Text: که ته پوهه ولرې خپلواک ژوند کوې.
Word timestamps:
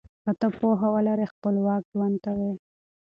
که 0.23 0.31
ته 0.39 0.47
پوهه 0.57 0.87
ولرې 0.95 1.31
خپلواک 1.33 1.83
ژوند 1.93 2.15
کوې. 2.25 2.51